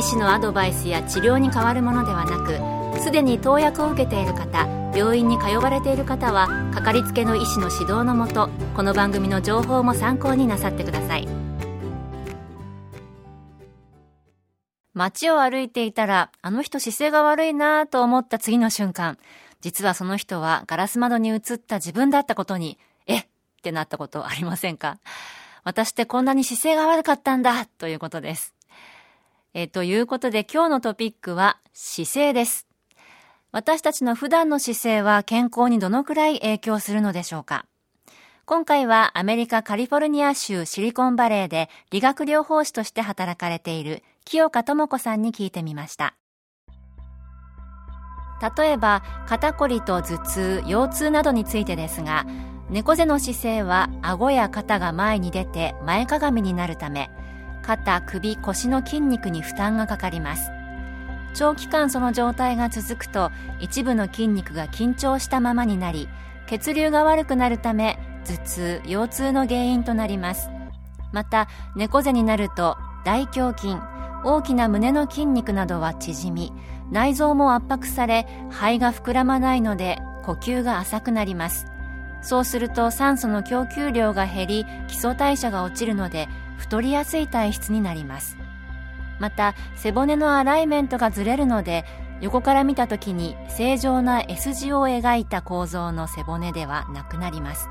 [0.00, 11.28] 医師のアドバイスや治療に変わるものではなくすでに投薬を受けている方病院に通われている方はかかりつけの医師の指導のもとこの番組の情報も参考になさってください。
[14.94, 19.18] 街を歩いていたらあの人姿勢が悪いなと思った次の瞬間
[19.60, 23.26] 実はその人はガラス窓に映った自分だったことにえっ
[23.62, 24.96] てなったことありませんか？
[25.62, 28.54] 私ってこんなに姿勢が悪かったんだということです。
[29.52, 32.68] えということで今日のトピックは姿勢です。
[33.50, 37.66] 私たちの普段の姿勢は健康にどのくらい影響するのでしょうか？
[38.44, 46.14] 今回はアメリカカリフォルニア州シリコンバレーで理学療法士として働かれている清香智子さんに聞いてみました。
[48.56, 52.24] 例えば肩こりと頭痛、腰痛などについてですが、
[52.70, 57.10] 猫背の姿勢は顎や肩が前に出て前かがみになるため、
[57.62, 60.50] 肩、首、腰の筋肉に負担がかかります。
[61.34, 63.30] 長期間その状態が続くと
[63.60, 66.08] 一部の筋肉が緊張したままになり
[66.46, 70.50] 血流が悪くなるため頭痛腰痛の原因となります。
[71.12, 73.76] また猫背になると大胸筋
[74.24, 76.52] 大きな胸の筋肉などは縮み
[76.90, 81.69] 内臓も圧迫され肺が膨らまないので呼吸が浅くなります。
[82.22, 86.28] そうすると酸素の供給量が減り基礎代謝が落ちるので
[86.58, 88.36] 太りやすい体質になります。
[89.18, 91.84] また背骨のアライメントがずれるので
[92.20, 97.68] 横から見た時に正常な S 字を描いた構造の背骨ではなくなります。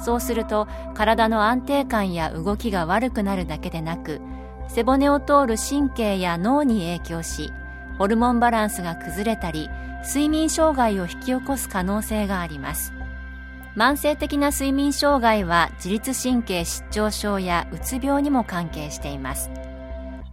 [0.00, 4.20] そうすると体の安定感や動きが悪くなるだけでなく
[4.66, 7.52] 背骨を通る神経や脳に影響し
[7.98, 9.68] ホルモンバランスが崩れたり
[10.06, 12.94] 睡眠障害を引き起こす可能性があります。
[13.76, 19.50] 慢性的な睡眠障害は自律神経失調症やうつ病にも関係しています。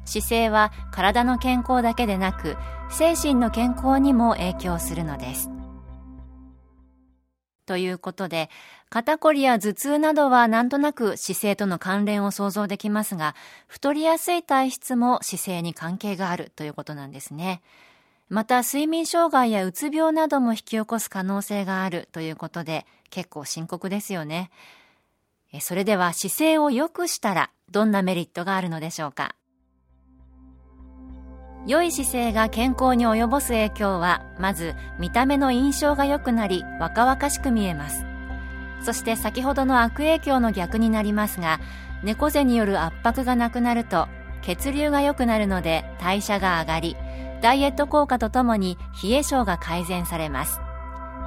[0.05, 2.55] 姿勢は体の健康だけでなく
[2.89, 5.49] 精神の健康にも影響するのです。
[7.65, 8.49] ということで
[8.89, 13.35] 肩こりや頭痛などはなんとなく姿勢との関連を想像できますが
[13.67, 17.61] 太りやすい体質も姿勢に関係があるということなんですね。
[18.29, 24.49] また睡眠障害やうつ病なども引き起こす可能性があるということで結構深刻ですよね。
[25.61, 29.35] それでは姿勢を良くしたらどんなメリットがあるのでしょうか？
[31.65, 38.05] 良い姿勢が健康に及ぼす影響はまず見た目の印象が良くなり若々しく見えます。
[38.83, 41.59] そして先ほどの悪影響の逆になりますが
[42.03, 44.07] 猫背による圧迫がなくなると
[44.43, 46.95] 血流が良くなるので代謝が上がり
[47.41, 50.59] ダイエット効果とともに冷え性が改善されます。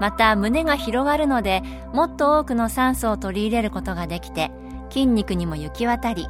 [0.01, 1.63] また胸が広がるので
[1.93, 4.51] もっと多くの酸素を取り入れることができて
[4.89, 6.27] 筋肉にも行き渡り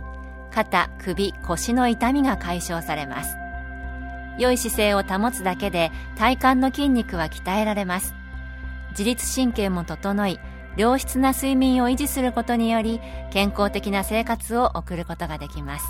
[0.51, 3.37] 肩首腰の痛みが解消されます。
[4.39, 8.15] 良い姿勢を保つだけで体幹の筋肉は鍛えられます。
[8.91, 10.41] 自律神経も整い
[10.77, 13.01] 良質な睡眠を維持することにより
[13.31, 15.87] 健康的な生活を送ることができます。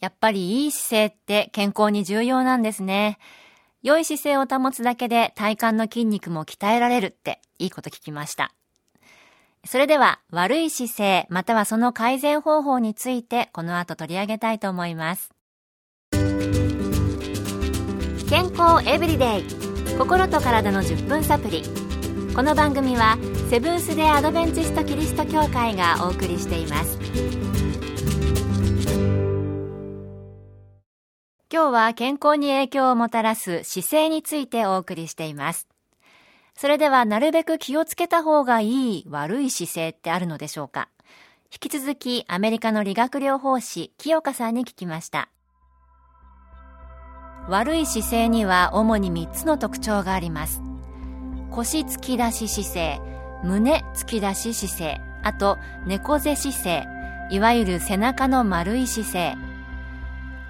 [0.00, 3.18] やっぱりいい姿勢って健康に重要なんですね。
[3.86, 8.52] 良い姿勢を保つだけで体幹の筋肉も鍛えられるっていいこと聞きました。
[9.64, 15.30] それでは悪い姿勢またはその改善方法についてこの後取り上げたいと思います。
[18.28, 19.44] 健康エブリデイ
[19.96, 21.62] 心と体の10分サプリ
[22.34, 23.16] この番組は
[23.50, 26.98] セブンス・デ・アドベンチスト・キリスト教会がお送りしています。
[31.48, 35.68] 今日は健康に影響をもたらす姿勢についてお送りしています。
[36.56, 40.88] それではなるべく気をつけた方がいい悪い姿勢ってあるのでしょうか？
[41.52, 45.28] 引き続きアメリカの理学療法士清香さんに聞きました。
[47.48, 50.62] 悪い姿勢には主に3つの特徴があります。
[51.52, 53.00] 腰突き出し姿勢、
[53.44, 56.84] 胸突き出し姿勢、あと猫背姿勢、
[57.30, 59.34] いわゆる背中の丸い姿勢、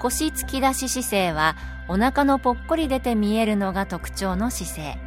[0.06, 1.56] 腰突き出し姿勢は
[1.88, 4.98] お腹のぽっこり出て見えるのが特徴の姿勢。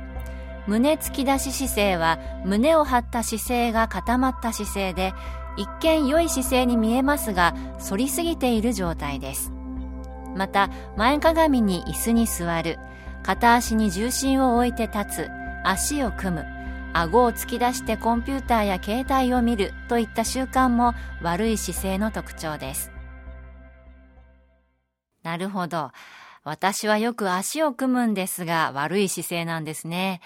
[0.68, 5.14] 胸突き出し姿勢は胸を張った姿勢が固まった姿勢で
[5.56, 9.54] 一見良い姿勢に見えますが反りすぎている状態です。
[10.36, 12.78] また前かがみに椅子に座る
[13.24, 15.30] 片足に重心を置いて立つ
[15.64, 16.46] 足を組む
[16.94, 22.99] 顎を突き出してコンピューターや携帯を見るといった習慣も悪い姿勢の特徴です。
[25.30, 25.92] なるほど。
[26.44, 30.22] 私はよく足を組むんですが悪い姿勢なんですね。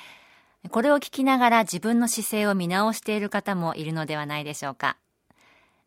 [0.69, 4.95] これを聞きながら自分の姿勢を見直している方もいるのではないでしょうか。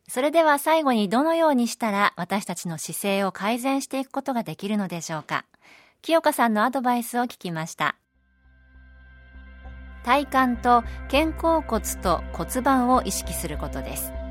[0.07, 5.47] それでは最後にどのようにしたら私たちの姿勢を改善していくことができるのでしょうか。
[6.03, 7.97] 清香さんのアドバイスを聞きました。
[10.05, 14.26] 体幹と肩甲骨と骨盤を意識することです。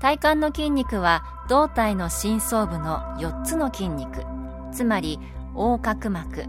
[0.00, 4.24] 体幹の筋肉は胴体の深層部の4つの筋肉。
[4.72, 5.18] つまり
[5.54, 6.44] 横隔膜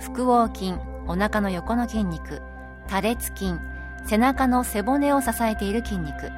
[0.00, 0.74] 腹横筋
[1.06, 2.40] お腹の横の筋肉
[2.88, 3.52] 多裂筋
[4.06, 6.30] 背中の背骨を支えている筋肉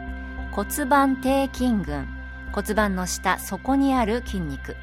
[0.53, 2.09] 骨盤底筋群
[2.53, 4.75] 骨盤の下底にある筋肉。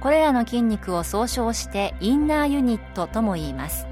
[0.00, 3.86] これらの筋肉を総称してインナーユニットとも言います。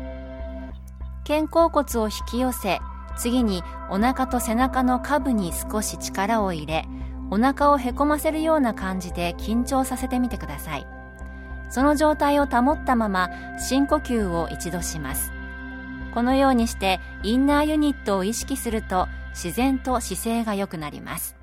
[1.25, 2.81] 肩甲骨を引き寄せ
[3.17, 6.87] 次にお腹と背中の下部に少し力を入れ
[7.31, 10.87] お腹をへこませるような感じで緊張させてみてください。
[11.71, 15.32] その状態を保ったまま深呼吸を一度します。
[16.12, 21.37] このようにしてインナーユニットを意識すると自然と姿勢が良くなります。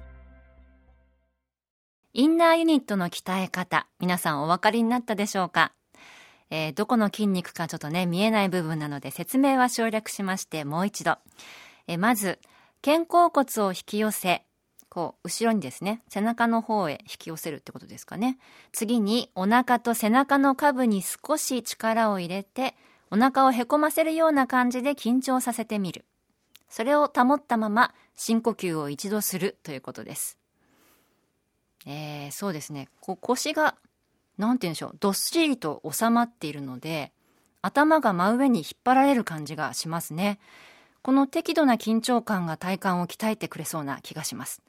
[2.13, 5.71] インナーユニットの鍛え方皆さんお分かりになったでしょうか？
[6.49, 11.17] えー、どこの筋肉かちょっとね見えない部分なので説明は省略しましてもう一度、
[11.87, 12.39] えー、まず
[12.81, 14.43] 肩甲骨を引き寄せ
[14.89, 18.37] こう後ろにですね背中の方へ引き寄せるってことですかね
[18.71, 22.75] 次にお腹と背中の下部に少し力を入れて
[23.11, 26.05] お腹をへこませるような感じで緊張させてみる
[26.69, 30.37] それを保ったまま深呼吸を一度するということです。
[31.85, 32.89] えー、そうですね。
[32.99, 33.75] こう腰が、
[34.37, 37.13] なんて言うんでしょう、どっしりと収まっているので、
[37.61, 40.39] 頭が真上に引っ張られる感じがしますね。
[41.01, 44.61] この適度な緊張感が体幹を鍛えてくれそうな気がします。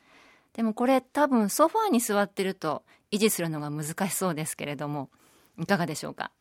[0.58, 2.82] でもこれ多分ソファーに座ってると
[3.12, 5.08] 維持するのが難しそうですけれども、
[5.56, 6.32] いかがでしょうか？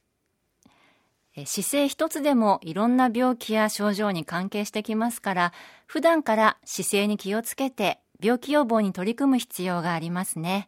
[1.46, 5.54] 姿勢一つでもいろんな病気や症状に関係してきますから
[5.86, 10.68] 普段から姿勢に気をつけて病気予防に取り組む必要がありますね。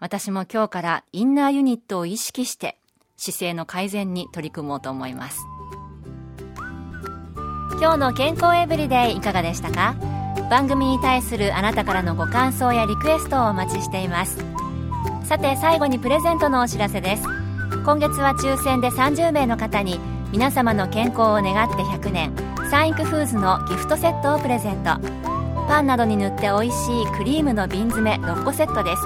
[0.00, 2.80] 私も今日からインナーユニットを意識して
[3.16, 5.38] 姿勢の改善に取り組もうと思います。
[7.80, 9.94] 今日の健康エブリデイいかがでしたか？
[10.50, 14.38] 番組に対するあなたからのご感想やリクエストをお待ちしています。
[15.24, 17.24] さて最後にプレゼントのお知らせです。
[17.84, 19.98] 今月は抽選で30名の方に
[20.30, 22.32] 皆様の健康を願って100年
[22.70, 24.98] サンイクフーズのギフトセットをプレゼント。
[25.68, 29.02] パンなどに塗って美味しいクリームの瓶詰め6個セットです。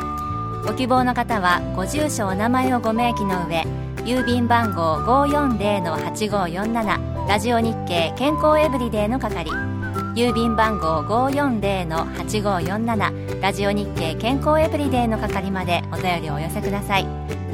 [0.67, 3.63] ご希望の方はご住所お名前をご明記の上
[4.05, 9.76] 郵便番号540-8547ラジオ日経健康エブリデイの係。
[10.17, 17.07] 郵便番号540-8547ラジオ日経健康エブリデイの係までお便りをお寄せください。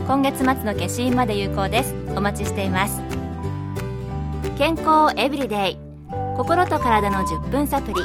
[0.06, 1.92] 今月末の消印まで有効です。
[2.16, 3.02] お待ちしています。
[4.56, 5.78] 健康エブリデイ
[6.36, 8.02] 心と体の10分サプリ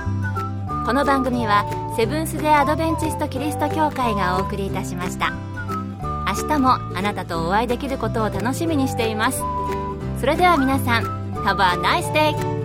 [0.88, 5.34] この番組はセブンス・デ・アドベンチスト・キリスト教会がお送りいたしました。
[6.26, 9.44] 明日もあなたとお会いできることを楽しみにしています。
[10.20, 11.04] それでは皆さん
[11.46, 12.57] Have a nice day!